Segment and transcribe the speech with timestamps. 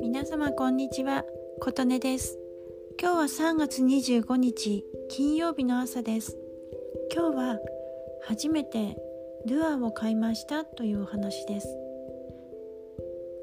[0.00, 1.24] 皆様こんにちは
[1.60, 2.38] 琴音です。
[3.00, 6.38] 今日は3月25日金曜日の朝です。
[7.12, 7.58] 今日は
[8.22, 8.96] 初めて
[9.46, 11.68] ルアーを買いましたというお話です。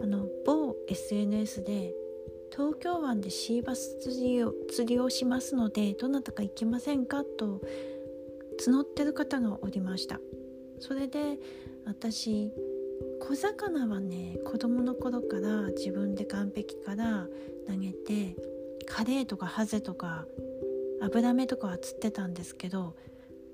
[0.01, 1.93] あの某 SNS で
[2.55, 7.61] 東京湾でシーバス釣りを釣りをしますのでどなたか行きませんかと
[8.65, 10.21] 募ってる方がおりました。
[10.81, 11.37] それで
[11.85, 12.51] 私
[13.21, 17.27] 小魚はね子供の頃から自分で岸壁から
[17.67, 18.35] 投げて
[18.87, 20.25] カレイとかハゼとか
[21.01, 22.95] アブラメとかは釣ってたんですけど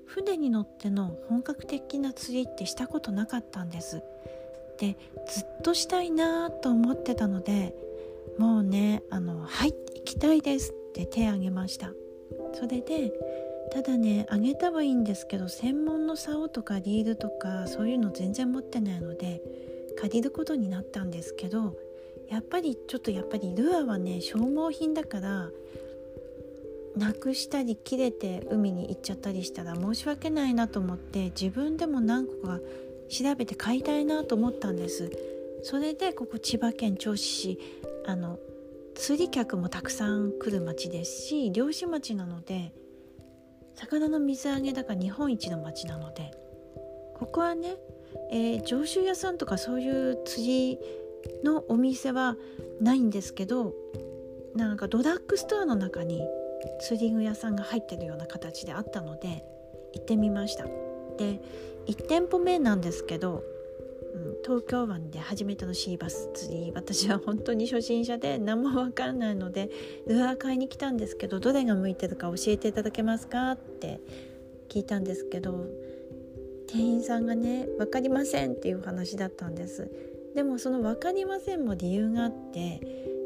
[0.06, 4.02] 船に乗っての本格的な釣りってしたことなかったんです。
[4.78, 7.74] でずっとしたいなと思ってたので
[8.38, 11.92] もうねあの「はい行きたいです」って手挙げました。
[12.54, 13.12] それで
[13.70, 19.42] ただねあげたはいいんですけど専門の竿とかリールとかそういうの全然持ってないので
[19.98, 21.76] 借りることになったんですけど
[22.28, 25.48] やっぱりちょっとやっぱりルアーはね消耗品だから
[26.96, 32.58] なくしたり切れて海に行っちゃったりしたら申し訳ないなと思って自分でも何個か
[33.08, 35.10] 調べて買いたいなと思ったんです。
[35.62, 37.58] それでここ千葉県銚子市
[38.06, 38.38] あの
[38.94, 42.72] 釣り客もたくさん来る町ですし漁師町なので
[43.78, 46.32] 魚の水揚げだから日本一の町なので
[47.14, 47.76] ここはね、
[48.30, 50.78] えー、上州屋さんとかそういう釣り
[51.44, 52.36] のお店は
[52.80, 53.74] ないんですけど
[54.54, 56.22] なんかドラッグストアの中に
[56.80, 59.44] 釣り具屋さんが入ってるような形であったので
[59.94, 60.64] 行ってみました。
[61.16, 61.40] で
[61.86, 63.42] 1店舗目なんですけど
[64.44, 69.70] 東京湾で初めてのシーバス釣り私は本当に初心者で何も分かんないので
[70.06, 74.00] ルアー買いに来たんですけどどれが向いてるか教えていただけますかって
[74.68, 75.66] 聞いたんですけど
[76.68, 79.90] 店員さんがね「分かりません」っていう話だったんです
[80.34, 82.80] でもその「分かりません」も理由があって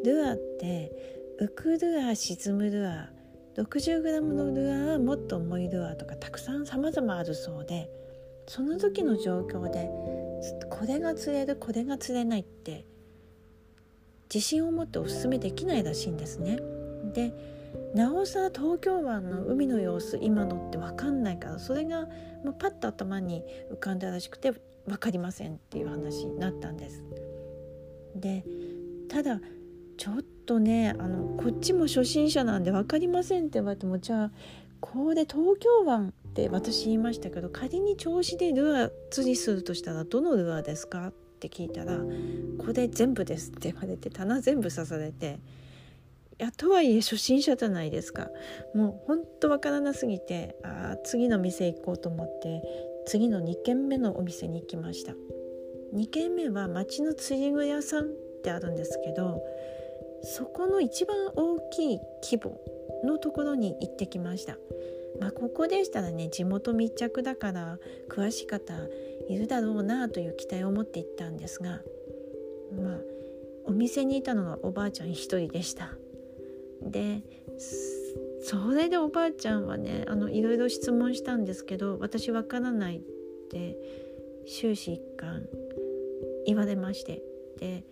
[0.04, 0.92] ルアーって
[1.40, 7.90] 浮くルアー沈むルアー 60g のルアーもっと重いルアーとかたくさん様々あるそうで
[8.46, 9.90] その時の状況で
[10.70, 12.84] これが釣れるこれが釣れないって
[14.32, 16.58] 自信を持っておすすめできないらしいんですね。
[17.12, 17.32] で
[17.94, 22.06] なおさら東京湾の海の様子今のって分かんないからそれが
[22.44, 24.52] もうパッと頭に浮かんだらしくて
[24.86, 27.04] 分かりませんっていう話になったんです。
[28.16, 28.44] で
[29.08, 29.40] ただ
[29.98, 34.30] ちょっとねあのこっちも初心者なんで分かりませんって言われてもじゃあ
[34.80, 41.08] これ東京湾って私言いましたけど仮に銚子でルアー釣りするとしたらどのルアーですか？
[41.08, 41.98] って聞いたら
[42.58, 45.40] 「これ全部です」って言われて棚全部刺されて
[46.40, 48.30] いやとはいえ初心者じゃないですか。
[48.74, 52.62] もうほんとわからなすぎてあ次の店行こうと思って
[53.06, 55.12] 次の2軒目のお店に行きました。
[55.94, 58.08] 2軒目は町の釣り具屋さんっ
[58.42, 59.42] てあるんですけど
[60.22, 62.58] そこの一番大きい規模
[63.04, 64.56] のところに行ってきました。
[65.20, 67.78] まあ、ここでしたらね地元密着だから
[68.08, 68.74] 詳しい方
[69.28, 71.80] いるだろうなという期待を持って行ったんですが
[72.80, 72.98] まあ
[73.64, 75.92] お店にいたのがおばあちゃん一人でした。
[76.82, 77.22] で
[78.42, 83.00] それでおばあちゃんはねあのいろいろ質問したんですけど私わからないっ
[83.50, 83.76] て
[84.48, 85.46] 終始一貫
[86.44, 87.22] 言われまして
[87.60, 87.84] で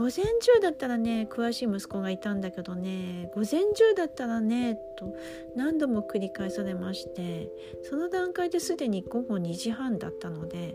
[0.00, 5.14] 午前中だったらね詳しい息子がいたんだけどね午前中だったらねと
[5.54, 7.50] 何度も繰り返されまして
[7.82, 10.74] その段階ですでに午後2時半だったので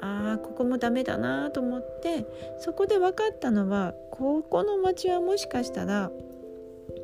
[0.00, 2.26] ああここもダメだなと思って
[2.58, 6.10] そこで分かったのはここの町はもしかしたら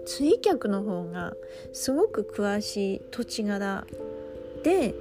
[0.06, 1.34] 釣り客の方が
[1.72, 3.86] すごく詳しい土地柄
[4.64, 4.92] で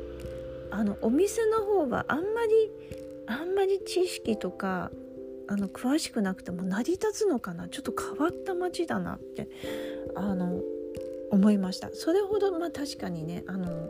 [0.69, 2.69] あのお店の方はあんまり
[3.25, 4.91] あんまり知識とか
[5.49, 7.67] あの詳しくなくても成り立つのかな？
[7.69, 9.47] ちょっと変わった街だなって
[10.15, 10.61] あの
[11.31, 11.89] 思いました。
[11.93, 13.89] それほどまあ確かにねあの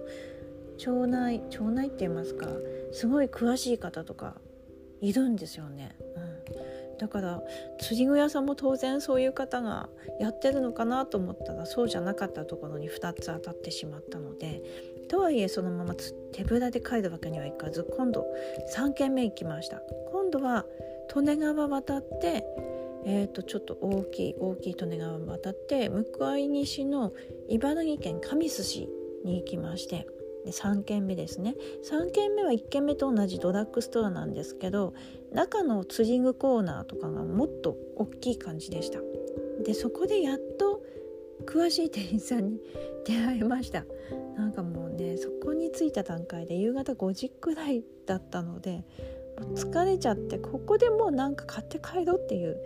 [0.77, 2.47] 町内町内って言いますか
[2.93, 4.35] すごい詳しい方とか
[5.01, 7.41] いるんですよね、うん、だから
[7.79, 9.89] 釣り具屋さんも当然そういう方が
[10.19, 14.61] やってるのかなと思ったらそうじゃなかったところに2つ当たってしまったので
[15.09, 15.95] とはいえそのまま
[16.31, 18.25] 手ぶらで帰るわけにはいかず今度
[18.75, 19.81] 3軒目行きました。
[20.11, 20.65] 今度は
[21.15, 22.43] 利根川渡って
[23.09, 27.13] えー、とちょっと大きい大きい利根川渡って向かい西の
[27.47, 28.89] 茨城県神栖市
[29.23, 30.07] に行きまして
[30.45, 31.55] で3軒目ですね。
[31.89, 34.93] 3軒目は1軒目と同じドラッグストアなんですけど
[35.31, 38.99] 中の釣り具コーナーとかがもっと大きい感じでした。
[39.63, 40.81] でそこでやっと
[41.45, 42.59] 詳しい店員さんに
[43.05, 43.85] 出会いました。
[44.37, 48.85] なんかもうねそこに着いた段階で夕方5時くらいだったので
[49.55, 52.57] 疲れちゃってここでもうなんか買って帰ろうっていう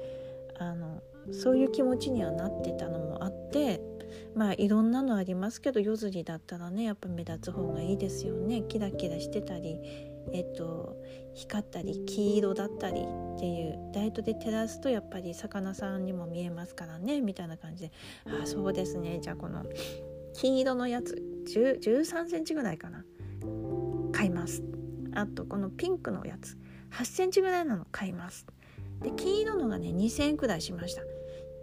[0.58, 1.02] あの
[1.32, 3.82] そういう気持ちにはなってたのもあって
[4.36, 8.64] まあいろんなのありますけど夜釣りだったらねやっぱ目立つ方がいいですよね。
[8.64, 9.80] キラキラしてたり
[10.34, 10.98] えっと
[11.34, 17.92] 光ったり黄色だったりっていうライトで照らすとやっぱり魚さんにも見えますからねみたいな感じで
[18.26, 19.20] ああそうですね。
[19.22, 19.66] じゃあこの
[20.34, 23.04] 金色のやつ13センチぐらいかな。
[24.12, 24.81] 買います。
[25.16, 26.58] あとこのピンクのやつ。
[26.92, 28.46] 8センチぐらいなの買います。
[29.02, 31.02] で金色のがね2000円くらいしました。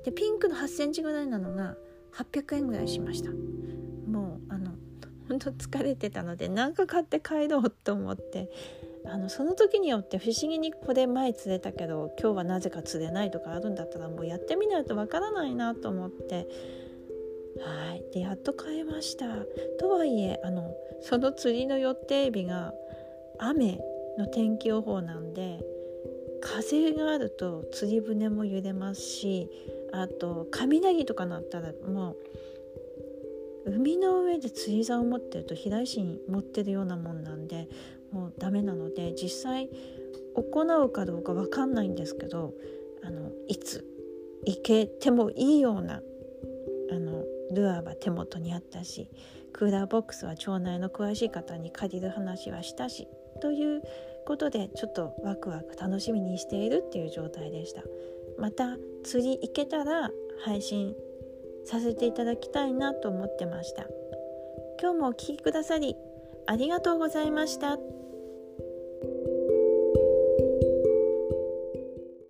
[0.04, 1.76] でピンクの8センチぐらいなのが
[2.14, 3.30] 800円ぐらいしました。
[4.10, 4.72] もうあの
[5.28, 8.50] 本当疲れてたので何か買って帰ろうと思って。
[9.06, 16.46] あのその時によって不思議にこれ前釣れたけど今日はなぜか釣れないとかあるんだったらもうやってみないとわからないなと思って。
[17.60, 18.04] はい。
[18.12, 19.26] でやっと買えました。
[19.78, 22.74] とはいえあのその釣りの予定日が
[23.38, 23.81] 雨
[24.19, 25.61] の天気予報なんで
[26.40, 29.50] 風があると釣り船も揺れますし
[29.93, 32.17] あと雷とかなったらも
[33.67, 37.69] う海の上で釣り竿を持ってると平石に持ってるようなもんなんで
[38.12, 39.69] もうダメなので実際
[40.35, 42.55] 行うかどうか分かんないんですけど
[43.02, 43.85] あのいつ
[44.46, 46.00] 行けてもいいような
[46.90, 49.11] あのルアーは手元にあったし
[49.52, 53.08] クーラーボックスは町内の詳しい方に借りる話はしたし
[53.40, 53.82] という
[54.26, 57.82] ことでちょっとワクワク楽しみにしているっていう状態でした
[58.38, 60.11] また釣り行けたら
[60.44, 60.94] 配信
[61.64, 63.87] させていただきたいなと思ってました
[64.81, 65.96] 今日もお聴きくださり
[66.46, 67.97] ありがとうございました。